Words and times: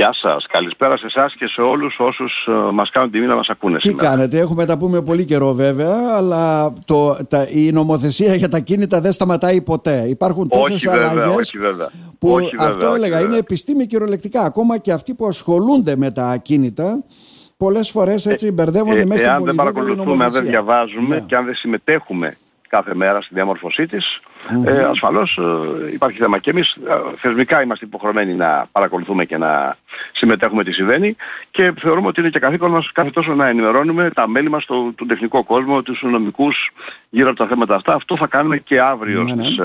Γεια 0.00 0.14
σας. 0.14 0.46
Καλησπέρα 0.46 0.96
σε 0.96 1.06
εσάς 1.06 1.34
και 1.34 1.46
σε 1.46 1.60
όλους 1.60 1.96
όσους 1.98 2.46
ε, 2.46 2.72
μας 2.72 2.90
κάνουν 2.90 3.10
τιμή 3.10 3.26
να 3.26 3.34
μας 3.34 3.48
ακούνε 3.48 3.78
Τι 3.78 3.94
κάνετε, 3.94 4.38
έχουμε 4.38 4.64
τα 4.64 4.78
πούμε 4.78 5.02
πολύ 5.02 5.24
καιρό 5.24 5.52
βέβαια, 5.52 5.94
αλλά 6.14 6.72
το, 6.84 7.16
τα, 7.28 7.46
η 7.50 7.72
νομοθεσία 7.72 8.34
για 8.34 8.48
τα 8.48 8.58
κίνητα 8.58 9.00
δεν 9.00 9.12
σταματάει 9.12 9.62
ποτέ. 9.62 10.06
Υπάρχουν 10.08 10.48
τόσες 10.48 10.86
αλλαγές 10.86 11.24
που 12.18 12.30
όχι, 12.30 12.56
βέβαια, 12.56 12.68
αυτό 12.68 12.94
έλεγα 12.94 13.20
είναι 13.20 13.36
επιστήμη 13.36 13.86
κυριολεκτικά. 13.86 14.40
Ακόμα 14.40 14.78
και 14.78 14.92
αυτοί 14.92 15.14
που 15.14 15.26
ασχολούνται 15.26 15.96
με 15.96 16.10
τα 16.10 16.28
ακίνητα 16.28 17.04
πολλές 17.56 17.90
φορές 17.90 18.26
έτσι 18.26 18.46
ε, 18.46 18.50
μπερδεύονται 18.50 19.00
ε, 19.00 19.04
μέσα 19.04 19.24
στην 19.24 19.38
πολιτική 19.38 19.60
Εάν 19.60 19.72
δεν 19.72 19.74
παρακολουθούμε, 19.74 20.24
αν 20.24 20.30
δεν 20.30 20.44
διαβάζουμε 20.44 21.14
ναι. 21.14 21.24
και 21.26 21.36
αν 21.36 21.44
δεν 21.44 21.54
συμμετέχουμε 21.54 22.36
κάθε 22.70 22.94
μέρα 22.94 23.20
στη 23.20 23.34
διαμόρφωσή 23.34 23.86
της, 23.86 24.20
ε, 24.66 24.82
ασφαλώς 24.82 25.38
ε, 25.38 25.92
υπάρχει 25.92 26.18
θέμα. 26.18 26.38
Και 26.38 26.50
εμείς 26.50 26.70
ε, 26.70 27.00
θεσμικά 27.16 27.62
είμαστε 27.62 27.84
υποχρεωμένοι 27.84 28.34
να 28.34 28.66
παρακολουθούμε 28.72 29.24
και 29.24 29.36
να 29.36 29.76
συμμετέχουμε 30.12 30.64
τι 30.64 30.72
συμβαίνει 30.72 31.16
και 31.50 31.72
θεωρούμε 31.80 32.06
ότι 32.06 32.20
είναι 32.20 32.30
και 32.30 32.38
καθήκον 32.38 32.70
μας 32.70 32.92
κάθε 32.92 33.10
τόσο 33.10 33.34
να 33.34 33.48
ενημερώνουμε 33.48 34.10
τα 34.10 34.28
μέλη 34.28 34.50
μας, 34.50 34.64
το, 34.64 34.92
τον 34.92 35.08
τεχνικό 35.08 35.44
κόσμο, 35.44 35.82
τους 35.82 36.02
νομικούς 36.02 36.70
γύρω 37.10 37.28
από 37.28 37.38
τα 37.38 37.46
θέματα 37.46 37.74
αυτά. 37.74 37.94
Αυτό 37.94 38.16
θα 38.16 38.26
κάνουμε 38.26 38.58
και 38.58 38.80
αύριο 38.80 39.22
ναι, 39.22 39.34
ναι. 39.34 39.42
στις 39.42 39.58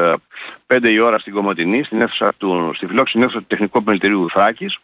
5 0.67 0.83
η 0.83 0.99
ώρα 0.99 1.19
στην 1.19 1.33
Κομωτινή, 1.33 1.83
στην 1.83 2.01
αίθουσα 2.01 2.33
του, 2.37 2.71
στη 2.75 2.85
φιλόξενη 2.85 3.23
αίθουσα 3.23 3.39
του 3.39 3.47
Τεχνικού 3.47 3.77
Επιμελητηρίου 3.77 4.29
Θράκης 4.29 4.79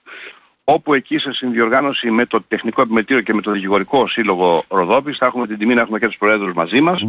όπου 0.63 0.93
εκεί 0.93 1.17
σε 1.17 1.33
συνδιοργάνωση 1.33 2.11
με 2.11 2.25
το 2.25 2.41
Τεχνικό 2.47 2.81
Επιμετήριο 2.81 3.21
και 3.21 3.33
με 3.33 3.41
το 3.41 3.51
Δικηγορικό 3.51 4.07
Σύλλογο 4.07 4.63
Ροδόπης 4.67 5.17
θα 5.17 5.25
έχουμε 5.25 5.47
την 5.47 5.57
τιμή 5.57 5.73
να 5.73 5.81
έχουμε 5.81 5.99
και 5.99 6.07
τους 6.07 6.17
Προέδρους 6.17 6.53
μαζί 6.53 6.81
μας 6.81 7.01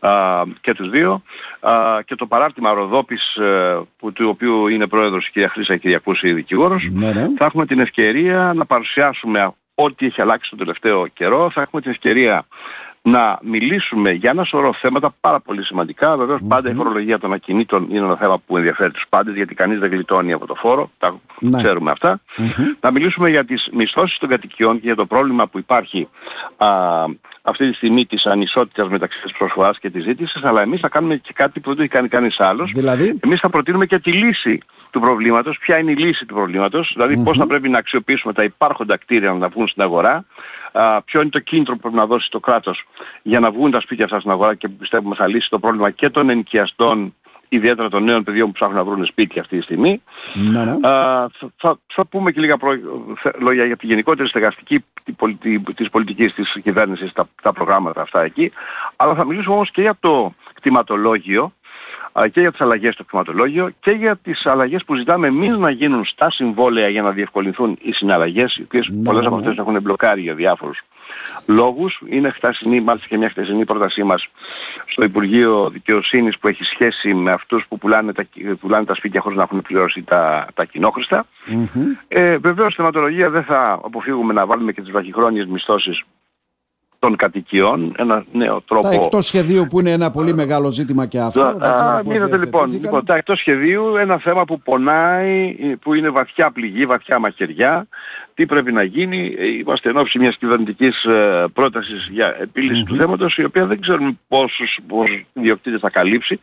α, 0.00 0.42
και 0.60 0.74
τους 0.74 0.90
δύο. 0.90 1.22
Α, 1.60 2.02
και 2.04 2.14
το 2.14 2.26
παράρτημα 2.26 2.72
Ροδόπης 2.72 3.34
ε, 3.36 3.80
που, 3.98 4.12
του 4.12 4.28
οποίου 4.28 4.68
είναι 4.68 4.86
Πρόεδρος 4.86 5.26
η 5.26 5.30
κυρία 5.30 5.48
Χρύσα 5.48 5.76
Κυριακούση 5.76 6.32
δικηγόρος 6.32 6.88
ναι, 6.92 7.12
ναι. 7.12 7.28
θα 7.36 7.44
έχουμε 7.44 7.66
την 7.66 7.80
ευκαιρία 7.80 8.52
να 8.54 8.66
παρουσιάσουμε 8.66 9.52
ό,τι 9.74 10.06
έχει 10.06 10.20
αλλάξει 10.20 10.50
τον 10.50 10.58
τελευταίο 10.58 11.06
καιρό. 11.06 11.50
Θα 11.50 11.60
έχουμε 11.60 11.82
την 11.82 11.90
ευκαιρία 11.90 12.46
να 13.02 13.38
μιλήσουμε 13.42 14.10
για 14.10 14.30
ένα 14.30 14.44
σωρό 14.44 14.72
θέματα 14.72 15.14
πάρα 15.20 15.40
πολύ 15.40 15.64
σημαντικά. 15.64 16.16
Βεβαίως 16.16 16.40
πάντα 16.48 16.70
η 16.70 16.74
φορολογία 16.74 17.18
των 17.18 17.32
ακινήτων 17.32 17.86
είναι 17.90 17.98
ένα 17.98 18.16
θέμα 18.16 18.38
που 18.38 18.56
ενδιαφέρει 18.56 18.90
τους 18.90 19.06
πάντες 19.08 19.34
γιατί 19.34 19.54
κανείς 19.54 19.78
δεν 19.78 19.90
γλιτώνει 19.90 20.32
από 20.32 20.46
το 20.46 20.54
φόρο, 20.54 20.90
τα 20.98 21.20
ναι. 21.40 21.62
ξέρουμε 21.62 21.92
Να 22.80 22.90
μιλήσουμε 22.90 23.28
για 23.28 23.44
τις 23.44 23.68
μισθώσεις 23.72 24.18
των 24.18 24.28
κατοικιών 24.28 24.74
και 24.74 24.86
για 24.86 24.96
το 24.96 25.06
πρόβλημα 25.06 25.46
που 25.46 25.58
υπάρχει 25.58 26.08
α, 26.56 26.66
αυτή 27.48 27.70
τη 27.70 27.76
στιγμή 27.76 28.06
της 28.06 28.26
ανισότητας 28.26 28.88
μεταξύ 28.88 29.20
της 29.22 29.32
προσφοράς 29.32 29.78
και 29.78 29.90
της 29.90 30.04
ζήτησης, 30.04 30.44
αλλά 30.44 30.62
εμείς 30.62 30.80
θα 30.80 30.88
κάνουμε 30.88 31.16
και 31.16 31.32
κάτι 31.34 31.60
που 31.60 31.68
δεν 31.68 31.76
το 31.76 31.82
έχει 31.82 31.92
κάνει 31.92 32.08
κανείς 32.08 32.40
άλλος. 32.40 32.70
Δηλαδή; 32.74 33.18
Εμείς 33.20 33.40
θα 33.40 33.50
προτείνουμε 33.50 33.86
και 33.86 33.98
τη 33.98 34.12
λύση 34.12 34.60
του 34.90 35.00
προβλήματος, 35.00 35.58
ποια 35.58 35.78
είναι 35.78 35.90
η 35.90 35.96
λύση 35.96 36.26
του 36.26 36.34
προβλήματος, 36.34 36.90
δηλαδή 36.94 37.22
πώς 37.22 37.36
θα 37.36 37.46
πρέπει 37.46 37.68
να 37.68 37.78
αξιοποιήσουμε 37.78 38.32
τα 38.32 38.42
υπάρχοντα 38.42 38.96
κτίρια 38.96 39.32
να 39.32 39.38
τα 39.38 39.48
βγουν 39.48 39.68
στην 39.68 39.82
αγορά, 39.82 40.24
α, 40.72 41.02
ποιο 41.02 41.20
είναι 41.20 41.30
το 41.30 41.38
κίνητρο 41.38 41.74
που 41.74 41.80
πρέπει 41.80 41.96
να 41.96 42.06
δώσει 42.06 42.30
το 42.30 42.40
κράτος 42.40 42.84
για 43.22 43.40
να 43.40 43.50
βγουν 43.50 43.70
τα 43.70 43.80
σπίτια 43.80 44.04
αυτά 44.04 44.18
στην 44.18 44.30
αγορά 44.30 44.54
και 44.54 44.68
που 44.68 44.74
πιστεύουμε 44.74 45.14
θα 45.14 45.26
λύσει 45.26 45.48
το 45.50 45.58
πρόβλημα 45.58 45.90
και 45.90 46.10
των 46.10 46.30
ενοικιαστών 46.30 47.14
ιδιαίτερα 47.48 47.88
των 47.88 48.04
νέων 48.04 48.24
παιδιών 48.24 48.46
που 48.46 48.52
ψάχνουν 48.52 48.76
να 48.76 48.84
βρουν 48.84 49.06
σπίτια 49.06 49.40
αυτή 49.40 49.56
τη 49.56 49.62
στιγμή. 49.62 50.02
Ναι, 50.34 50.64
ναι. 50.64 50.76
θα, 51.56 51.78
θα, 51.86 52.06
πούμε 52.08 52.32
και 52.32 52.40
λίγα 52.40 52.56
προ, 52.56 52.70
λόγια 53.38 53.64
για 53.64 53.76
τη 53.76 53.86
γενικότερη 53.86 54.28
στεγαστική 54.28 54.84
τη, 55.04 55.58
της 55.74 55.90
πολιτικής 55.90 56.34
της 56.34 56.56
κυβέρνησης, 56.62 57.12
τα, 57.12 57.28
τα 57.42 57.52
προγράμματα 57.52 58.00
αυτά 58.00 58.22
εκεί. 58.22 58.52
Αλλά 58.96 59.14
θα 59.14 59.24
μιλήσουμε 59.24 59.54
όμως 59.54 59.70
και 59.70 59.80
για 59.80 59.96
το 60.00 60.34
κτηματολόγιο 60.54 61.52
και 62.26 62.40
για 62.40 62.50
τις 62.50 62.60
αλλαγές 62.60 62.94
στο 62.94 63.04
κτηματολόγιο 63.04 63.70
και 63.80 63.90
για 63.90 64.16
τις 64.16 64.46
αλλαγές 64.46 64.84
που 64.84 64.94
ζητάμε 64.94 65.26
εμείς 65.26 65.56
να 65.56 65.70
γίνουν 65.70 66.04
στα 66.04 66.30
συμβόλαια 66.30 66.88
για 66.88 67.02
να 67.02 67.10
διευκολυνθούν 67.10 67.78
οι 67.82 67.92
συναλλαγές, 67.92 68.56
οι 68.56 68.62
οποίες 68.62 68.88
ναι, 68.88 69.02
πολλές 69.02 69.26
από 69.26 69.34
ναι. 69.34 69.42
αυτές 69.42 69.58
έχουν 69.58 69.80
μπλοκάρει 69.82 70.20
για 70.20 70.34
διάφορους 70.34 70.80
λόγους. 71.46 72.00
Είναι 72.08 72.30
χτασινή, 72.30 72.80
μάλιστα 72.80 73.08
και 73.08 73.16
μια 73.16 73.30
χτεσινή 73.30 73.64
πρότασή 73.64 74.02
μας 74.02 74.28
στο 74.86 75.04
Υπουργείο 75.04 75.70
Δικαιοσύνης 75.70 76.38
που 76.38 76.48
έχει 76.48 76.64
σχέση 76.64 77.14
με 77.14 77.32
αυτούς 77.32 77.64
που 77.68 77.78
πουλάνε 77.78 78.12
τα, 78.12 78.26
πουλάνε 78.60 78.84
τα 78.84 78.94
σπίτια 78.94 79.20
χωρίς 79.20 79.36
να 79.36 79.42
έχουν 79.42 79.62
πληρώσει 79.62 80.02
τα, 80.02 80.46
τα 80.54 80.64
κοινόχρηστα. 80.64 81.26
Mm-hmm. 81.48 81.78
Ε, 82.08 82.36
βεβαίως, 82.36 82.74
θεματολογία 82.74 83.30
δεν 83.30 83.44
θα 83.44 83.80
αποφύγουμε 83.84 84.32
να 84.32 84.46
βάλουμε 84.46 84.72
και 84.72 84.80
τις 84.80 84.90
βραχυχρόνιες 84.90 85.46
μισθώσεις 85.46 86.02
των 86.98 87.16
κατοικιών, 87.16 87.94
ένα 87.98 88.24
νέο 88.32 88.62
τρόπο... 88.66 88.88
Τα 88.88 88.94
εκτός 88.94 89.26
σχεδίου 89.26 89.66
που 89.66 89.80
είναι 89.80 89.90
ένα 89.90 90.10
πολύ 90.10 90.34
μεγάλο 90.34 90.70
ζήτημα 90.70 91.06
και 91.06 91.18
αυτό. 91.18 91.42
Α, 91.42 92.02
λοιπόν, 92.40 92.70
λοιπόν, 92.70 93.04
τα 93.04 93.16
εκτός 93.16 93.38
σχεδίου 93.38 93.96
ένα 93.96 94.18
θέμα 94.18 94.44
που 94.44 94.60
πονάει, 94.60 95.56
που 95.80 95.94
είναι 95.94 96.08
βαθιά 96.08 96.50
πληγή, 96.50 96.86
βαθιά 96.86 97.18
μαχαιριά. 97.18 97.88
Τι 98.34 98.46
πρέπει 98.46 98.72
να 98.72 98.82
γίνει, 98.82 99.34
είμαστε 99.60 99.88
ενώψη 99.88 100.18
μιας 100.18 100.36
κυβερνητικής 100.36 101.04
ε, 101.04 101.44
πρότασης 101.52 102.08
για 102.10 102.36
επιλυση 102.40 102.84
του 102.84 102.96
θέματος, 102.96 103.36
η 103.36 103.44
οποία 103.44 103.66
δεν 103.66 103.80
ξέρουμε 103.80 104.18
πόσους, 104.28 104.78
πόσους 104.86 105.22
διοκτήτες 105.32 105.80
θα 105.80 105.90
καλύψει 105.90 106.40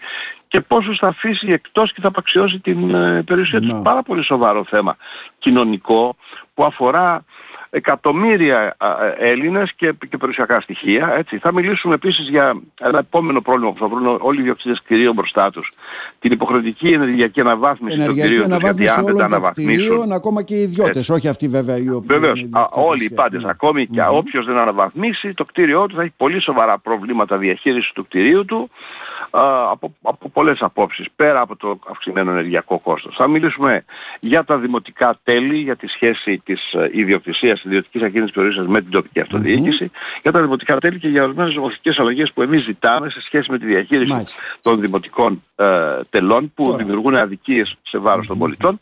και 0.47 0.61
πόσους 0.61 0.97
θα 0.97 1.07
αφήσει 1.07 1.51
εκτός 1.51 1.93
και 1.93 2.01
θα 2.01 2.07
απαξιώσει 2.07 2.59
την 2.59 2.95
ε, 2.95 3.23
περιουσία 3.23 3.61
τους. 3.61 3.79
Πάρα 3.83 4.03
πολύ 4.03 4.23
σοβαρό 4.23 4.65
θέμα 4.69 4.95
κοινωνικό 5.39 6.15
που 6.53 6.63
αφορά 6.63 7.23
εκατομμύρια 7.75 8.75
Έλληνες 9.17 9.73
και, 9.75 9.93
και 10.09 10.17
περιουσιακά 10.17 10.61
στοιχεία. 10.61 11.13
Έτσι. 11.17 11.37
Θα 11.37 11.53
μιλήσουμε 11.53 11.93
επίσης 11.93 12.29
για 12.29 12.61
ένα 12.79 12.99
επόμενο 12.99 13.41
πρόβλημα 13.41 13.71
που 13.71 13.79
θα 13.79 13.87
βρουν 13.87 14.17
όλοι 14.21 14.39
οι 14.39 14.43
διοκτήτες 14.43 14.81
κτηρίων 14.83 15.13
μπροστά 15.13 15.51
τους. 15.51 15.71
Την 16.19 16.31
υποχρεωτική 16.31 16.87
ενεργειακή 16.87 17.39
αναβάθμιση 17.39 17.97
των 17.97 18.15
κτηρίων 18.17 18.49
τους, 18.49 18.57
γιατί 18.61 18.87
αν 18.87 19.05
δεν 19.05 19.15
τα 19.15 19.25
αναβαθμίσουν... 19.25 20.11
ακόμα 20.11 20.41
και 20.41 20.55
οι 20.55 20.61
ιδιώτες, 20.61 21.09
όχι 21.09 21.27
αυτοί 21.27 21.47
βέβαια 21.47 21.77
οι 21.77 21.89
οποίοι 21.89 22.17
Βεβαίως, 22.17 22.49
όλοι 22.69 23.03
οι 23.03 23.13
πάντες, 23.13 23.43
ναι. 23.43 23.49
ακόμη 23.49 23.87
και 23.87 24.01
mm-hmm. 24.01 24.13
όποιος 24.13 24.45
δεν 24.45 24.57
αναβαθμίσει, 24.57 25.33
το 25.33 25.45
κτίριό 25.45 25.85
του 25.87 25.95
θα 25.95 26.01
έχει 26.01 26.13
πολύ 26.17 26.41
σοβαρά 26.41 26.79
προβλήματα 26.79 27.37
διαχείρισης 27.37 27.91
του 27.91 28.03
κτηρίου 28.03 28.45
του 28.45 28.69
από, 29.71 29.95
από 30.01 30.29
πολλές 30.29 30.57
απόψεις, 30.61 31.05
πέρα 31.15 31.41
από 31.41 31.55
το 31.55 31.79
αυξημένο 31.89 32.31
ενεργειακό 32.31 32.79
κόστος. 32.79 33.15
Θα 33.15 33.27
μιλήσουμε 33.27 33.85
για 34.19 34.43
τα 34.43 34.57
δημοτικά 34.57 35.19
τέλη, 35.23 35.57
για 35.57 35.75
τη 35.75 35.87
σχέση 35.87 36.41
της 36.45 36.73
ε, 36.73 36.89
ιδιοκτησίας, 36.93 37.61
της 37.61 37.64
ιδιωτικής 37.65 38.01
ακίνησης 38.01 38.33
περιορίσεως 38.33 38.67
με 38.67 38.81
την 38.81 38.91
τοπική 38.91 39.19
αυτοδιοίκηση, 39.19 39.91
mm-hmm. 39.91 40.19
για 40.21 40.31
τα 40.31 40.41
δημοτικά 40.41 40.77
τέλη 40.77 40.99
και 40.99 41.07
για 41.07 41.23
ορισμένες 41.23 41.55
νομοθετικές 41.55 41.99
αλλαγές 41.99 42.31
που 42.31 42.41
εμείς 42.41 42.63
ζητάμε 42.63 43.09
σε 43.09 43.21
σχέση 43.21 43.51
με 43.51 43.57
τη 43.57 43.65
διαχείριση 43.65 44.11
Μάλιστα. 44.11 44.41
των 44.61 44.79
δημοτικών 44.79 45.43
ε, 45.55 45.65
τελών 46.09 46.51
που 46.55 46.63
Τώρα. 46.63 46.77
δημιουργούν 46.77 47.15
αδικίες 47.15 47.77
σε 47.81 47.97
βάρος 47.97 48.25
mm-hmm. 48.25 48.27
των 48.27 48.37
πολιτών, 48.37 48.79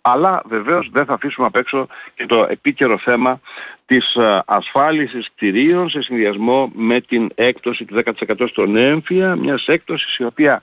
αλλά 0.00 0.42
βεβαίως 0.46 0.88
δεν 0.92 1.04
θα 1.04 1.14
αφήσουμε 1.14 1.46
απ' 1.46 1.56
έξω 1.56 1.86
και 2.14 2.26
το 2.26 2.46
επίκαιρο 2.50 2.98
θέμα 2.98 3.40
της 3.86 4.14
ε, 4.14 4.42
ασφάλισης 4.46 5.28
κτηρίων 5.34 5.88
σε 5.90 6.02
συνδυασμό 6.02 6.70
με 6.74 7.00
την 7.00 7.30
έκπτωση 7.34 7.84
του 7.84 8.02
10% 8.28 8.48
στον 8.48 8.76
έμφυα, 8.76 9.36
μιας 9.36 9.66
έκπτωσης 9.66 10.16
η 10.16 10.24
οποία 10.24 10.62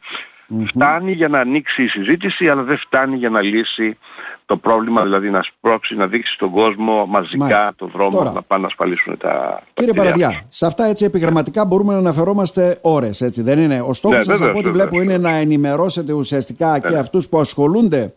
φτάνει 0.68 1.12
για 1.12 1.28
να 1.28 1.40
ανοίξει 1.40 1.84
η 1.84 1.88
συζήτηση 1.88 2.50
αλλά 2.50 2.64
δεν 2.64 2.78
φτάνει 2.78 3.18
για 3.18 3.30
να 3.30 3.42
λύσει 3.42 3.98
το 4.46 4.58
πρόβλημα, 4.58 5.04
δηλαδή 5.04 5.30
να 5.30 5.42
σπρώξει, 5.44 5.96
να 5.96 6.08
δείξει 6.08 6.34
στον 6.34 6.52
κόσμο 6.52 7.06
μαζικά 7.06 7.38
Μάλιστα. 7.38 7.74
το 7.76 7.90
δρόμο 7.94 8.18
Τώρα, 8.18 8.32
να 8.32 8.42
πάνε 8.42 8.62
να 8.62 8.68
ασφαλίσουν 8.68 9.18
τα 9.18 9.64
Κύριε 9.74 9.94
Παραδιά, 9.94 10.42
σε 10.48 10.66
αυτά 10.66 10.86
έτσι 10.86 11.06
επιγραμματικά 11.06 11.66
μπορούμε 11.66 11.94
να 11.94 12.00
αναφερόμαστε 12.00 12.80
ώρες, 12.82 13.22
έτσι 13.22 13.42
δεν 13.42 13.60
είναι; 13.60 13.82
Ο 13.88 13.94
στόχος 13.94 14.28
ναι, 14.28 14.36
σας 14.36 14.48
από 14.48 14.58
ό,τι 14.58 14.70
βλέπω 14.72 15.02
είναι 15.02 15.18
να 15.18 15.32
ενημερώσετε 15.32 16.14
ουσιαστικά 16.14 16.80
και 16.80 16.90
ναι. 16.90 17.00
αυτούς 17.00 17.30
που 17.30 17.40
ασχολούνται 17.40 18.14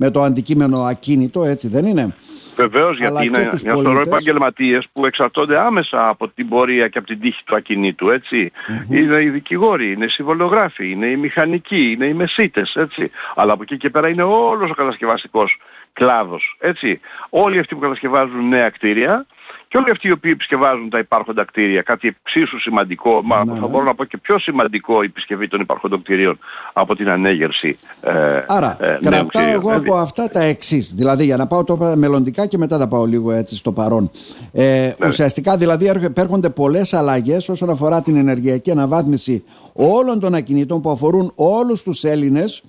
με 0.00 0.10
το 0.10 0.22
αντικείμενο 0.22 0.82
ακίνητο, 0.82 1.44
έτσι 1.44 1.68
δεν 1.68 1.86
είναι; 1.86 2.14
Βεβαίως 2.56 2.98
γιατί 2.98 3.26
είναι 3.26 3.48
μια 3.62 3.74
σωρό 3.74 4.00
επαγγελματίες 4.00 4.88
που 4.92 5.06
εξαρτώνται 5.06 5.58
άμεσα 5.58 6.08
από 6.08 6.28
την 6.28 6.48
πορεία 6.48 6.88
και 6.88 6.98
από 6.98 7.06
την 7.06 7.20
τύχη 7.20 7.44
του 7.44 7.56
ακινήτου, 7.56 8.10
έτσι. 8.10 8.52
Mm-hmm. 8.54 8.94
Είναι 8.94 9.22
οι 9.22 9.28
δικηγόροι, 9.28 9.92
είναι 9.92 10.04
οι 10.04 10.08
συμβολογράφοι, 10.08 10.90
είναι 10.90 11.06
οι 11.06 11.16
μηχανικοί, 11.16 11.90
είναι 11.90 12.06
οι 12.06 12.14
μεσίτες, 12.14 12.74
έτσι. 12.74 13.10
Αλλά 13.34 13.52
από 13.52 13.62
εκεί 13.62 13.76
και 13.76 13.90
πέρα 13.90 14.08
είναι 14.08 14.22
όλος 14.22 14.70
ο 14.70 14.74
κατασκευαστικός 14.74 15.58
κλάδος, 15.98 16.56
έτσι. 16.58 17.00
Όλοι 17.28 17.58
αυτοί 17.58 17.74
που 17.74 17.80
κατασκευάζουν 17.80 18.48
νέα 18.48 18.70
κτίρια 18.70 19.26
και 19.68 19.76
όλοι 19.76 19.90
αυτοί 19.90 20.08
οι 20.08 20.10
οποίοι 20.10 20.30
επισκευάζουν 20.34 20.90
τα 20.90 20.98
υπάρχοντα 20.98 21.44
κτίρια, 21.44 21.82
κάτι 21.82 22.16
εξίσου 22.22 22.60
σημαντικό, 22.60 23.22
μα 23.24 23.44
ναι. 23.44 23.58
θα 23.58 23.66
μπορώ 23.66 23.84
να 23.84 23.94
πω 23.94 24.04
και 24.04 24.16
πιο 24.18 24.38
σημαντικό 24.38 25.02
η 25.02 25.06
επισκευή 25.06 25.48
των 25.48 25.60
υπάρχοντων 25.60 26.02
κτιρίων 26.02 26.38
από 26.72 26.96
την 26.96 27.08
ανέγερση 27.08 27.76
ε, 28.00 28.44
Άρα, 28.46 28.76
ε, 28.80 28.98
κρατάω 29.02 29.42
εγώ 29.42 29.60
δηλαδή. 29.60 29.88
από 29.88 29.94
αυτά 29.98 30.28
τα 30.28 30.42
εξής. 30.42 30.94
Δηλαδή, 30.94 31.24
για 31.24 31.36
να 31.36 31.46
πάω 31.46 31.64
τώρα 31.64 31.96
μελλοντικά 31.96 32.46
και 32.46 32.58
μετά 32.58 32.78
θα 32.78 32.88
πάω 32.88 33.04
λίγο 33.04 33.32
έτσι 33.32 33.56
στο 33.56 33.72
παρόν. 33.72 34.10
Ε, 34.52 34.94
ναι. 34.98 35.06
Ουσιαστικά, 35.06 35.56
δηλαδή, 35.56 35.92
έρχονται 36.14 36.50
πολλές 36.50 36.94
αλλαγές 36.94 37.48
όσον 37.48 37.70
αφορά 37.70 38.02
την 38.02 38.16
ενεργειακή 38.16 38.70
αναβάθμιση 38.70 39.44
όλων 39.72 40.20
των 40.20 40.34
ακινήτων 40.34 40.80
που 40.80 40.90
αφορούν 40.90 41.32
όλους 41.34 41.82
τους 41.82 42.04
Έλληνες 42.04 42.62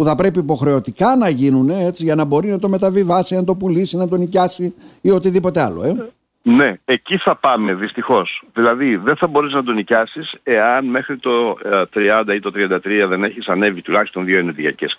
που 0.00 0.06
θα 0.06 0.14
πρέπει 0.14 0.38
υποχρεωτικά 0.38 1.16
να 1.16 1.28
γίνουν 1.28 1.70
έτσι, 1.70 2.04
για 2.04 2.14
να 2.14 2.24
μπορεί 2.24 2.48
να 2.48 2.58
το 2.58 2.68
μεταβιβάσει, 2.68 3.34
να 3.34 3.44
το 3.44 3.54
πουλήσει, 3.54 3.96
να 3.96 4.08
το 4.08 4.16
νοικιάσει 4.16 4.74
ή 5.00 5.10
οτιδήποτε 5.10 5.62
άλλο. 5.62 5.84
Ε. 5.84 5.94
Ναι, 6.42 6.74
εκεί 6.84 7.16
θα 7.16 7.36
πάμε 7.36 7.74
δυστυχώς. 7.74 8.42
Δηλαδή 8.52 8.96
δεν 8.96 9.16
θα 9.16 9.26
μπορείς 9.26 9.52
να 9.52 9.62
τον 9.62 9.74
νοικιάσεις 9.74 10.34
εάν 10.42 10.86
μέχρι 10.86 11.16
το 11.16 11.56
30 11.94 12.24
ε, 12.26 12.34
ή 12.34 12.40
το 12.40 12.50
33 12.54 12.80
δεν 13.08 13.24
έχεις 13.24 13.48
ανέβει 13.48 13.82
τουλάχιστον 13.82 14.24
δύο 14.24 14.38
ενεργειακές 14.38 14.96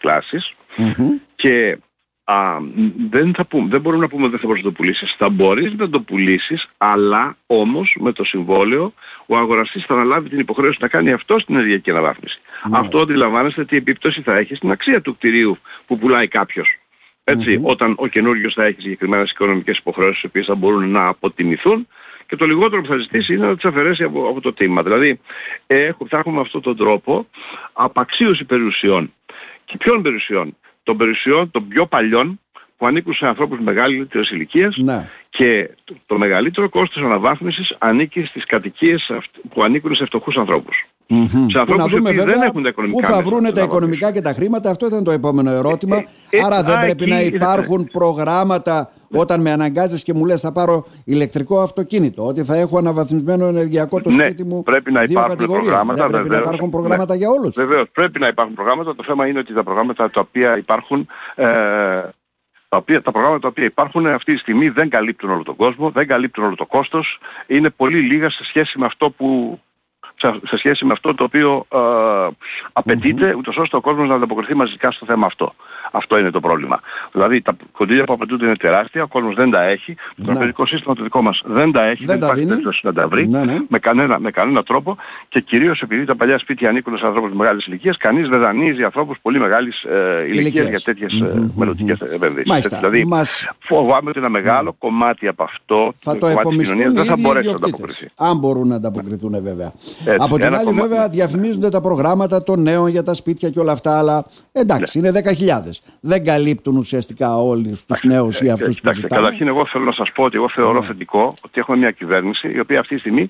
και 1.36 1.78
α, 2.32 2.60
δεν, 3.10 3.34
θα 3.34 3.46
πούμε, 3.46 3.68
δεν 3.70 3.82
μπορούμε 3.82 4.02
να 4.02 4.10
πούμε 4.10 4.24
ότι 4.24 4.32
δεν 4.32 4.40
θα 4.40 4.48
μπορείς 4.48 4.64
να 4.64 4.70
το 4.70 4.76
πουλήσεις. 4.76 5.16
Θα 5.18 5.30
μπορείς 5.30 5.74
να 5.74 5.90
το 5.90 6.00
πουλήσεις, 6.00 6.70
αλλά 6.78 7.38
όμως 7.48 7.98
με 8.00 8.12
το 8.12 8.24
συμβόλαιο 8.24 8.94
ο 9.26 9.38
αγοραστής 9.38 9.86
θα 9.86 9.94
αναλάβει 9.94 10.30
την 10.30 10.40
υποχρέωση 10.40 10.78
να 10.82 10.88
κάνει 10.88 11.12
αυτό 11.12 11.40
στην 11.40 11.56
ενεργειακή 11.56 11.90
αναβάθμιση. 11.90 12.42
Αυτό 12.72 13.00
αντιλαμβάνεστε 13.00 13.66
τι 13.66 13.76
επίπτωση 13.76 14.22
θα 14.22 14.38
έχει 14.38 14.56
στην 14.56 14.72
αξία 14.72 15.02
του 15.02 15.16
κτηρίου 15.16 15.58
που 15.88 15.98
πουλάει 15.98 16.28
κάποιος. 16.28 16.80
όταν 17.62 17.94
ο 17.98 18.08
καινούριος 18.08 18.54
θα 18.54 18.64
έχει 18.64 18.82
συγκεκριμένες 18.82 19.32
οικονομικές 19.32 19.78
υποχρεώσεις 19.78 20.24
οι 20.24 20.26
οποίες 20.26 20.46
θα 20.46 20.56
μπορούν 20.56 20.90
να 20.90 21.08
αποτιμηθούν 21.08 21.88
και 22.28 22.36
το 22.36 22.46
λιγότερο 22.46 22.82
που 22.82 22.88
θα 22.88 22.98
ζητήσει 22.98 23.34
είναι 23.34 23.48
να 23.48 23.56
τις 23.56 23.66
αφαιρέσει 23.66 24.04
από, 24.04 24.28
από 24.30 24.42
το 24.42 24.54
τίμημα. 24.54 24.82
Δηλαδή 24.82 25.20
θα 26.08 26.18
έχουμε 26.18 26.40
αυτόν 26.40 26.62
τον 26.62 26.78
τρόπο 26.78 27.28
απαξίωση 27.74 28.44
περιουσιών. 28.44 29.14
Και 29.66 29.78
ποιων 29.78 30.02
περιουσιών; 30.02 30.56
Των 30.84 30.98
περιουσιών 30.98 31.52
των 31.52 31.68
πιο 31.68 31.86
παλιών 31.86 32.40
που 32.78 32.88
ανήκουν 32.88 33.14
σε 33.14 33.28
ανθρώπους 33.28 33.60
μεγαλύτερης 33.60 34.30
ηλικίας 34.30 34.78
ναι. 34.78 35.10
και 35.30 35.70
το, 36.06 36.18
μεγαλύτερο 36.18 36.70
κόστος 36.70 37.04
αναβάθμισης 37.04 37.76
ανήκει 37.78 38.24
στις 38.24 38.46
κατοικίες 38.46 39.12
που 39.50 39.64
ανήκουν 39.64 39.96
σε 39.96 40.06
φτωχούς 40.06 40.38
ανθρώπους. 40.38 40.86
Mm-hmm. 41.10 41.46
Σε 41.52 41.60
ανθρώπους 41.60 41.94
που 41.94 42.02
δεν 42.02 42.42
έχουν 42.42 42.64
τα 42.64 42.70
οικονομικά 42.70 43.08
Πού 43.08 43.14
θα 43.14 43.22
βρουν 43.24 43.54
τα 43.54 43.62
οικονομικά 43.62 44.12
και 44.12 44.22
τα 44.22 44.34
χρήματα, 44.34 44.70
αυτό 44.70 44.86
ήταν 44.86 45.04
το 45.04 45.12
επόμενο 45.12 45.52
ερώτημα. 45.52 45.96
Ε, 45.96 46.04
ε, 46.30 46.44
Άρα 46.46 46.64
δεν 46.64 46.80
πρέπει 46.80 47.06
να 47.06 47.22
υπάρχουν 47.22 47.88
προγράμματα 47.92 48.92
όταν 49.12 49.42
με 49.42 49.52
αναγκάζεις 49.52 50.04
και 50.04 50.14
μου 50.14 50.26
λες 50.26 50.42
θα 50.42 50.52
πάρω 50.52 50.86
ηλεκτρικό 51.06 51.62
αυτοκίνητο, 51.62 52.28
ότι 52.28 52.44
θα 52.44 52.56
έχω 52.56 52.78
αναβαθμισμένο 52.78 53.46
ενεργειακό 53.46 54.02
το 54.02 54.10
ναι, 54.10 54.24
σπίτι 54.24 54.44
μου 54.44 54.64
πρέπει 54.64 54.92
να 54.92 55.04
υπάρχουν 55.04 55.46
προγράμματα. 55.46 56.02
Δεν 56.02 56.10
πρέπει 56.10 56.30
να 56.30 56.38
υπάρχουν 56.38 56.70
προγράμματα 56.70 57.14
ναι, 57.14 57.20
για 57.20 57.30
όλους. 57.30 57.56
Βεβαίως, 57.56 57.88
πρέπει 57.94 58.20
να 58.20 58.28
υπάρχουν 58.28 58.56
προγράμματα. 58.56 58.96
Το 58.96 59.04
θέμα 59.04 59.28
είναι 59.28 59.40
ότι 59.40 59.54
τα 59.54 59.64
προγράμματα 59.64 60.10
τα 60.10 60.20
οποία 60.20 60.58
υπάρχουν 60.58 61.08
ε, 61.36 61.46
τα, 62.70 62.78
οποία, 62.78 63.02
τα 63.02 63.12
προγράμματα 63.12 63.42
τα 63.42 63.48
οποία 63.48 63.66
υπάρχουν 63.66 64.08
αυτή 64.08 64.34
τη 64.34 64.40
στιγμή 64.40 64.70
δεν 64.70 64.90
καλύπτουν 64.90 65.30
όλο 65.30 65.44
τον 65.44 65.56
κόσμο, 65.56 65.90
δεν 65.90 66.08
καλύπτουν 66.08 66.44
όλο 66.44 66.56
το 66.56 66.66
κόστος, 66.66 67.20
είναι 67.48 67.70
πολύ 67.70 68.00
λίγα 68.00 68.30
σε 68.30 68.44
σχέση 68.44 68.80
με 68.80 68.86
αυτό 68.86 69.10
που 69.10 69.60
σε 70.22 70.58
σχέση 70.58 70.86
με 70.86 70.94
αυτό 70.94 71.16
το 71.16 71.24
οποίο 71.24 71.66
ε, 71.70 71.78
απαιτείται, 72.74 73.32
mm-hmm. 73.32 73.38
ούτως 73.38 73.58
ώστε 73.58 73.78
ο 73.78 73.82
κόσμος 73.82 74.08
να 74.08 74.16
ανταποκριθεί 74.16 74.56
μαζικά 74.56 74.92
στο 74.92 75.06
θέμα 75.06 75.26
αυτό. 75.26 75.54
Αυτό 75.92 76.18
είναι 76.18 76.30
το 76.32 76.40
πρόβλημα. 76.40 76.80
Δηλαδή 77.12 77.42
τα 77.42 77.56
κονδύλια 77.72 78.04
που 78.04 78.14
απαιτούνται 78.14 78.46
είναι 78.46 78.56
τεράστια, 78.56 79.04
ο 79.04 79.08
κόσμος 79.08 79.36
δεν 79.36 79.52
τα 79.52 79.64
έχει, 79.64 79.96
το 80.16 80.24
τραπεζικό 80.24 80.66
σύστημα 80.66 80.96
το 80.96 81.04
δικό 81.04 81.22
μας 81.22 81.42
δεν 81.46 81.72
τα 81.72 81.84
έχει, 81.84 82.06
δεν, 82.06 82.20
δεν 82.20 82.28
υπάρχει 82.28 82.46
περίπτωση 82.46 82.82
να 82.84 82.94
τα 82.94 83.08
βρει 83.08 83.28
ναι, 83.28 83.44
ναι. 83.44 83.58
Με, 83.68 83.80
κανένα, 83.80 84.20
με 84.20 84.32
κανένα 84.32 84.64
τρόπο 84.64 84.98
και 85.30 85.40
κυρίως 85.40 85.82
επειδή 85.82 86.06
τα 86.06 86.16
παλιά 86.16 86.40
σπίτια 86.40 86.70
ανήκουν 86.70 86.98
σε 86.98 87.06
ανθρώπους 87.06 87.32
μεγάλης 87.34 87.66
ηλικίας, 87.66 87.98
κανείς 87.98 88.30
δεν 88.30 88.40
δανείζει 88.40 88.84
ανθρώπους 88.84 89.18
πολύ 89.22 89.40
μεγάλης 89.40 89.84
ε, 89.84 90.26
ηλικίας 90.28 90.68
για 90.68 90.80
τέτοιες 90.80 91.24
mm-hmm. 91.24 91.36
ε, 91.36 91.52
μελλοντικές 91.56 91.98
mm-hmm. 92.02 92.14
επενδύσεις. 92.14 92.68
Δηλαδή 92.68 93.06
μας... 93.06 93.52
φοβάμαι 93.60 94.10
ότι 94.10 94.20
ένα 94.20 94.30
μεγάλο 94.30 94.70
ναι. 94.70 94.76
κομμάτι 94.80 95.28
από 95.28 95.44
αυτό 95.44 95.94
θα 95.96 96.18
το 96.18 96.28
επομιστούν 96.28 96.94
δεν 96.94 97.06
θα 97.06 97.16
μπορέσει 97.20 97.48
να 97.50 97.56
ανταποκριθεί. 97.56 98.08
Αν 98.18 98.38
μπορούν 98.38 98.68
να 98.68 98.76
ανταποκριθούν 98.76 99.44
βέβαια. 99.44 99.74
Έτσι, 100.12 100.26
Από 100.30 100.38
την 100.38 100.54
άλλη, 100.56 100.66
κομμάτι... 100.66 100.88
βέβαια, 100.88 101.10
διαφημίζονται 101.10 101.70
τα 101.70 101.82
προγράμματα 101.82 102.44
των 102.44 102.62
νέων 102.62 102.88
για 102.88 103.04
τα 103.04 103.14
σπίτια 103.14 103.50
και 103.50 103.60
όλα 103.60 103.72
αυτά, 103.72 103.98
αλλά 103.98 104.26
εντάξει, 104.52 105.00
ναι. 105.00 105.08
είναι 105.08 105.22
10.000. 105.24 105.80
Δεν 106.00 106.26
καλύπτουν 106.26 106.78
ουσιαστικά 106.78 107.36
όλους 107.36 107.86
τους 107.86 108.04
νέους 108.04 108.42
ή 108.42 108.48
ε, 108.48 108.52
αυτούς 108.52 108.82
που 108.82 108.94
ζητάνε. 108.94 109.22
Καταρχήν, 109.22 109.48
εγώ 109.48 109.66
θέλω 109.66 109.84
να 109.84 109.92
σας 109.92 110.12
πω 110.12 110.24
ότι 110.24 110.36
εγώ 110.36 110.50
θεωρώ 110.50 110.80
ναι. 110.80 110.86
θετικό 110.86 111.34
ότι 111.46 111.60
έχουμε 111.60 111.78
μια 111.78 111.92
κυβέρνηση 111.92 112.52
η 112.54 112.60
οποία 112.60 112.80
αυτή 112.80 112.94
τη 112.94 113.00
στιγμή 113.00 113.30